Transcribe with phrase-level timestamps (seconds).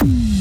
[0.00, 0.37] Mm.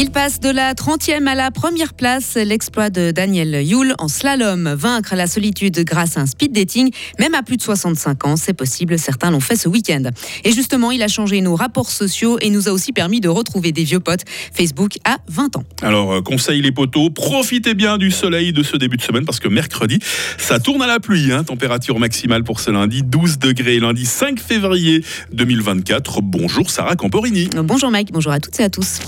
[0.00, 2.36] Il passe de la 30e à la première place.
[2.36, 4.72] L'exploit de Daniel Yule en slalom.
[4.72, 8.52] Vaincre la solitude grâce à un speed dating, même à plus de 65 ans, c'est
[8.52, 8.96] possible.
[8.96, 10.04] Certains l'ont fait ce week-end.
[10.44, 13.72] Et justement, il a changé nos rapports sociaux et nous a aussi permis de retrouver
[13.72, 14.20] des vieux potes.
[14.52, 15.64] Facebook à 20 ans.
[15.82, 19.40] Alors, euh, conseil les potos, profitez bien du soleil de ce début de semaine parce
[19.40, 19.98] que mercredi,
[20.36, 21.32] ça tourne à la pluie.
[21.32, 21.42] Hein.
[21.42, 23.80] Température maximale pour ce lundi, 12 degrés.
[23.80, 26.20] Lundi 5 février 2024.
[26.22, 27.50] Bonjour Sarah Camporini.
[27.64, 29.00] Bonjour Mike, bonjour à toutes et à tous.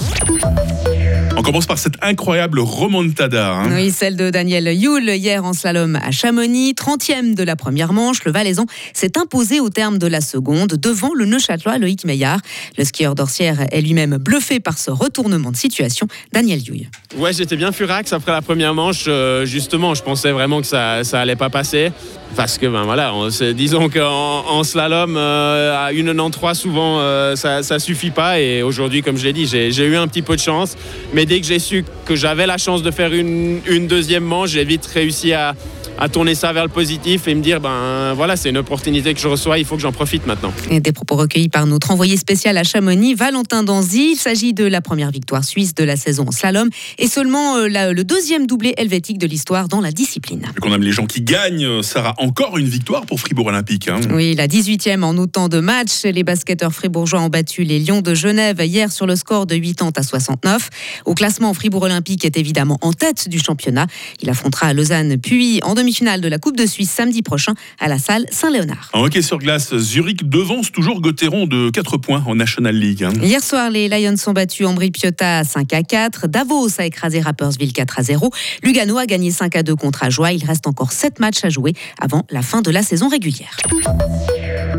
[1.40, 3.54] On commence par cette incroyable remontada.
[3.54, 3.70] Hein.
[3.74, 8.22] Oui, celle de Daniel Yule hier en slalom à Chamonix, 30e de la première manche.
[8.26, 12.40] Le Valaisan s'est imposé au terme de la seconde devant le Neuchâtelois Loïc Meillard.
[12.76, 16.08] Le skieur d'Orsière est lui-même bluffé par ce retournement de situation.
[16.30, 16.90] Daniel Yule.
[17.16, 19.06] Ouais, j'étais bien furax après la première manche.
[19.08, 21.90] Euh, justement, je pensais vraiment que ça, ça allait pas passer.
[22.36, 27.62] Parce que, ben voilà, on, disons qu'en en slalom, euh, à 1,93, souvent, euh, ça,
[27.62, 28.40] ça suffit pas.
[28.40, 30.76] Et aujourd'hui, comme je l'ai dit, j'ai eu un petit peu de chance.
[31.12, 34.50] Mais dès que j'ai su que j'avais la chance de faire une, une deuxième manche,
[34.50, 35.54] j'ai vite réussi à,
[35.98, 39.20] à tourner ça vers le positif et me dire ben voilà, c'est une opportunité que
[39.20, 40.52] je reçois, il faut que j'en profite maintenant.
[40.70, 44.12] Et des propos recueillis par notre envoyé spécial à Chamonix, Valentin Danzy.
[44.12, 47.92] Il s'agit de la première victoire suisse de la saison en slalom et seulement euh,
[47.92, 50.42] le deuxième doublé helvétique de l'histoire dans la discipline.
[50.60, 53.88] Qu'on aime les gens qui gagnent, Sarah, encore une victoire pour Fribourg Olympique.
[53.88, 54.00] Hein.
[54.12, 56.04] Oui, la 18e en autant de matchs.
[56.04, 59.92] Les basketteurs fribourgeois ont battu les Lions de Genève hier sur le score de 80
[59.96, 60.70] à 69.
[61.04, 63.86] Au classement, Fribourg Olympique est évidemment en tête du championnat.
[64.22, 67.54] Il affrontera à Lausanne puis en demi finale de la Coupe de Suisse samedi prochain
[67.78, 68.90] à la salle Saint-Léonard.
[68.92, 73.02] En hockey sur glace, Zurich devance toujours Gauthieron de 4 points en National League.
[73.02, 73.12] Hein.
[73.22, 76.28] Hier soir, les Lions sont battus Ambry Piotta 5 à 4.
[76.28, 78.30] Davos a écrasé Rappersville 4 à 0.
[78.62, 80.32] Lugano a gagné 5 à 2 contre Ajoie.
[80.32, 83.56] Il reste encore 7 matchs à jouer avant la fin de la saison régulière.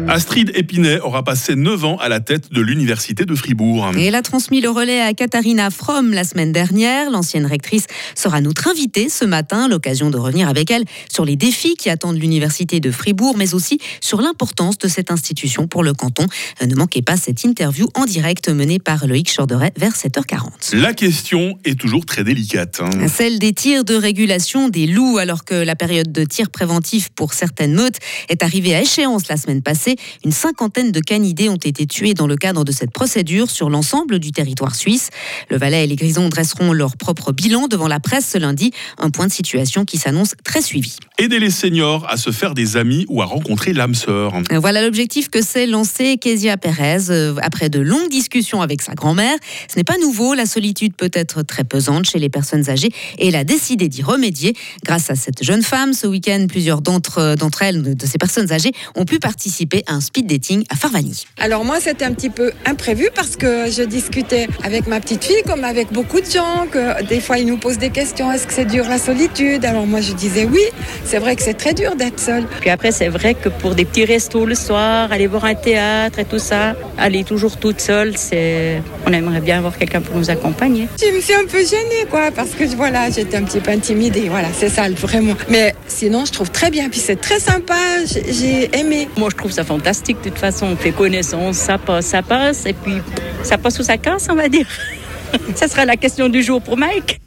[0.08, 3.92] Astrid Épinay aura passé 9 ans à la tête de l'Université de Fribourg.
[3.98, 7.10] Et elle a transmis le relais à Katharina Fromm la semaine dernière.
[7.10, 7.86] L'ancienne rectrice
[8.16, 12.20] sera notre invitée ce matin, l'occasion de revenir avec elle sur les défis qui attendent
[12.20, 16.26] l'Université de Fribourg, mais aussi sur l'importance de cette institution pour le canton.
[16.62, 20.76] Euh, ne manquez pas cette interview en direct menée par Loïc Chorderet vers 7h40.
[20.76, 22.82] La question est toujours très délicate.
[22.82, 23.08] Hein.
[23.08, 27.34] Celle des tirs de régulation des loups, alors que la période de tir préventif pour
[27.34, 27.98] certaines meutes
[28.30, 29.91] est arrivée à échéance la semaine passée.
[30.26, 34.20] Une cinquantaine de canidés ont été tués dans le cadre de cette procédure sur l'ensemble
[34.20, 35.10] du territoire suisse.
[35.50, 39.10] Le Valais et les Grisons dresseront leur propre bilan devant la presse ce lundi, un
[39.10, 40.98] point de situation qui s'annonce très suivi.
[41.18, 44.34] Aider les seniors à se faire des amis ou à rencontrer l'âme sœur.
[44.52, 49.36] Voilà l'objectif que s'est lancé Kezia Perez euh, après de longues discussions avec sa grand-mère.
[49.72, 53.28] Ce n'est pas nouveau, la solitude peut être très pesante chez les personnes âgées et
[53.28, 54.54] elle a décidé d'y remédier.
[54.84, 58.52] Grâce à cette jeune femme, ce week-end, plusieurs d'entre, euh, d'entre elles, de ces personnes
[58.52, 61.26] âgées, ont pu participer un speed dating à Farvani.
[61.40, 65.44] Alors moi, c'était un petit peu imprévu parce que je discutais avec ma petite fille,
[65.46, 68.54] comme avec beaucoup de gens, que des fois ils nous posent des questions, est-ce que
[68.54, 69.66] c'est dur la solitude?
[69.66, 70.64] Alors moi, je disais oui,
[71.06, 72.46] c'est vrai que c'est très dur d'être seule.
[72.60, 76.20] Puis après, c'est vrai que pour des petits restos le soir, aller voir un théâtre
[76.20, 80.30] et tout ça, aller toujours toute seule, c'est, on aimerait bien avoir quelqu'un pour nous
[80.30, 80.88] accompagner.
[81.00, 84.30] Je me suis un peu gênée, quoi, parce que voilà, j'étais un petit peu intimidée,
[84.30, 85.34] voilà, c'est ça, vraiment.
[85.50, 87.76] Mais sinon, je trouve très bien, puis c'est très sympa,
[88.06, 89.08] j'ai aimé.
[89.18, 90.18] Moi, je trouve ça fantastique.
[90.22, 92.96] De toute façon, on fait connaissance, ça passe, ça passe, et puis
[93.44, 94.68] ça passe ou ça casse, on va dire.
[95.56, 97.21] ça sera la question du jour pour Mike.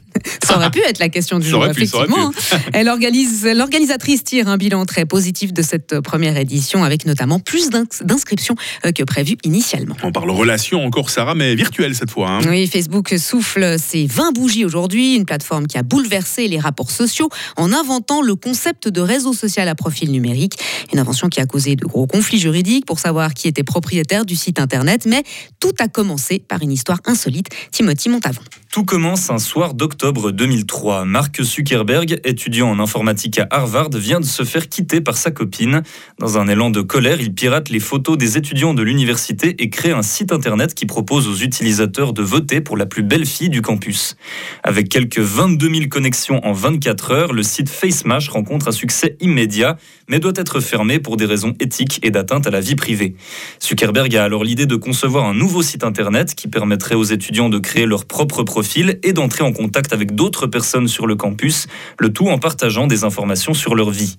[0.45, 2.31] Ça aurait pu être la question du jour, effectivement.
[2.73, 7.69] Elle organise, l'organisatrice tire un bilan très positif de cette première édition, avec notamment plus
[7.69, 9.95] d'inscriptions euh, que prévu initialement.
[10.03, 12.29] On parle relations encore, Sarah, mais virtuelle cette fois.
[12.29, 12.39] Hein.
[12.47, 17.29] Oui, Facebook souffle ses 20 bougies aujourd'hui, une plateforme qui a bouleversé les rapports sociaux
[17.57, 20.53] en inventant le concept de réseau social à profil numérique.
[20.93, 24.35] Une invention qui a causé de gros conflits juridiques pour savoir qui était propriétaire du
[24.35, 25.23] site internet, mais
[25.59, 27.47] tout a commencé par une histoire insolite.
[27.71, 28.41] Timothy Montavon.
[28.71, 31.05] Tout commence un soir d'octobre 2003.
[31.05, 35.81] Mark Zuckerberg, étudiant en informatique à Harvard, vient de se faire quitter par sa copine.
[36.19, 39.91] Dans un élan de colère, il pirate les photos des étudiants de l'université et crée
[39.91, 43.61] un site internet qui propose aux utilisateurs de voter pour la plus belle fille du
[43.61, 44.17] campus.
[44.63, 49.77] Avec quelques 22 000 connexions en 24 heures, le site FaceMash rencontre un succès immédiat,
[50.09, 53.15] mais doit être fermé pour des raisons éthiques et d'atteinte à la vie privée.
[53.63, 57.57] Zuckerberg a alors l'idée de concevoir un nouveau site internet qui permettrait aux étudiants de
[57.57, 61.67] créer leur propre profil et d'entrer en contact avec d'autres d'autres personnes sur le campus,
[61.99, 64.17] le tout en partageant des informations sur leur vie.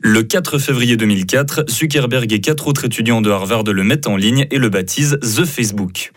[0.00, 4.48] Le 4 février 2004, Zuckerberg et quatre autres étudiants de Harvard le mettent en ligne
[4.50, 6.10] et le baptisent The Facebook.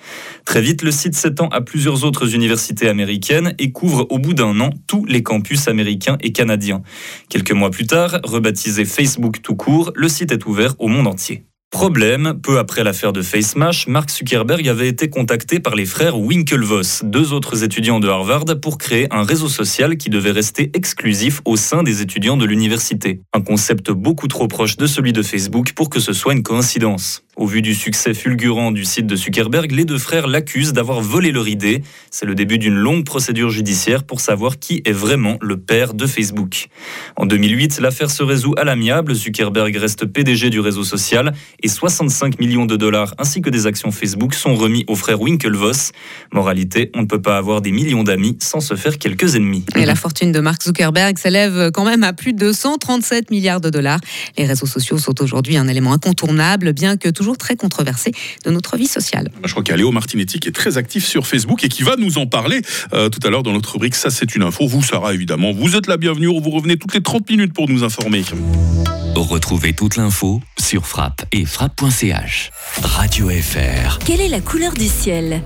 [0.43, 4.59] Très vite, le site s'étend à plusieurs autres universités américaines et couvre au bout d'un
[4.59, 6.81] an tous les campus américains et canadiens.
[7.29, 11.43] Quelques mois plus tard, rebaptisé Facebook tout court, le site est ouvert au monde entier.
[11.69, 17.01] Problème, peu après l'affaire de FaceMash, Mark Zuckerberg avait été contacté par les frères Winklevoss,
[17.03, 21.57] deux autres étudiants de Harvard, pour créer un réseau social qui devait rester exclusif au
[21.57, 23.21] sein des étudiants de l'université.
[23.33, 27.26] Un concept beaucoup trop proche de celui de Facebook pour que ce soit une coïncidence.
[27.37, 31.31] Au vu du succès fulgurant du site de Zuckerberg, les deux frères l'accusent d'avoir volé
[31.31, 31.83] leur idée.
[32.09, 36.07] C'est le début d'une longue procédure judiciaire pour savoir qui est vraiment le père de
[36.07, 36.69] Facebook.
[37.15, 39.13] En 2008, l'affaire se résout à l'amiable.
[39.13, 41.31] Zuckerberg reste PDG du réseau social
[41.61, 45.91] et 65 millions de dollars ainsi que des actions Facebook sont remis aux frères Winklevoss.
[46.33, 49.63] Moralité, on ne peut pas avoir des millions d'amis sans se faire quelques ennemis.
[49.75, 53.69] Et la fortune de Mark Zuckerberg s'élève quand même à plus de 137 milliards de
[53.69, 53.99] dollars.
[54.39, 58.11] Les réseaux sociaux sont aujourd'hui un élément incontournable, bien que toujours très controversé
[58.45, 59.29] de notre vie sociale.
[59.43, 61.83] Je crois qu'il y a Léo Martinetti qui est très actif sur Facebook et qui
[61.83, 62.61] va nous en parler
[62.93, 64.67] euh, tout à l'heure dans notre rubrique Ça c'est une info.
[64.67, 66.27] Vous, Sarah, évidemment, vous êtes la bienvenue.
[66.27, 68.23] Vous revenez toutes les 30 minutes pour nous informer.
[69.15, 72.51] Retrouvez toute l'info sur frappe et frappe.ch.
[72.83, 73.99] Radio FR.
[74.05, 75.41] Quelle est la couleur du ciel?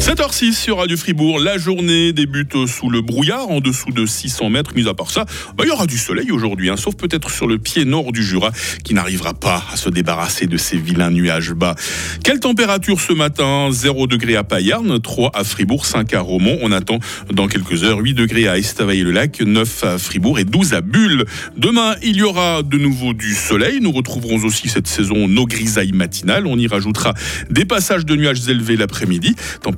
[0.00, 4.72] 7h06 sur Radio Fribourg, la journée débute sous le brouillard, en dessous de 600 mètres.
[4.76, 5.24] Mis à part ça,
[5.56, 8.22] bah, il y aura du soleil aujourd'hui, hein, sauf peut-être sur le pied nord du
[8.22, 8.52] Jura,
[8.84, 11.74] qui n'arrivera pas à se débarrasser de ces vilains nuages bas.
[12.22, 13.68] Quelle température ce matin?
[13.72, 16.58] 0 degré à Payarn, 3 à Fribourg, 5 à Romont.
[16.60, 16.98] On attend
[17.32, 21.24] dans quelques heures 8 degrés à Estavayer-le-Lac, 9 à Fribourg et 12 à Bulle.
[21.56, 23.80] Demain, il y aura de nouveau du soleil.
[23.80, 26.46] Nous retrouverons aussi cette saison nos grisailles matinales.
[26.46, 27.14] On y rajoutera
[27.50, 29.34] des passages de nuages élevés l'après-midi.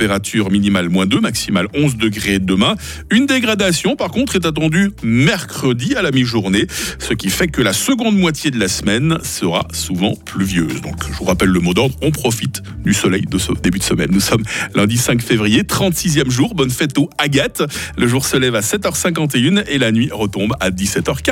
[0.09, 2.77] Température minimale moins 2, maximale 11 degrés demain.
[3.11, 6.67] Une dégradation, par contre, est attendue mercredi à la mi-journée,
[6.99, 10.81] ce qui fait que la seconde moitié de la semaine sera souvent pluvieuse.
[10.81, 13.85] Donc, je vous rappelle le mot d'ordre, on profite du soleil de ce début de
[13.85, 14.09] semaine.
[14.11, 14.45] Nous sommes
[14.75, 16.55] lundi 5 février, 36e jour.
[16.55, 17.63] Bonne fête aux Agathe.
[17.99, 21.19] Le jour se lève à 7h51 et la nuit retombe à 17h40.